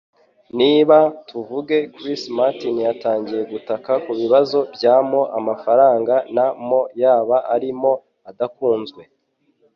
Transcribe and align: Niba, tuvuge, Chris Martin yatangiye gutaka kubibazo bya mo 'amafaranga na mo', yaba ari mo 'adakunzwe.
Niba, 0.59 0.97
tuvuge, 1.27 1.77
Chris 1.95 2.21
Martin 2.37 2.75
yatangiye 2.87 3.41
gutaka 3.51 3.91
kubibazo 4.05 4.59
bya 4.75 4.95
mo 5.09 5.21
'amafaranga 5.27 6.15
na 6.35 6.45
mo', 6.67 6.89
yaba 7.01 7.37
ari 7.53 7.69
mo 7.81 7.93
'adakunzwe. 8.01 9.01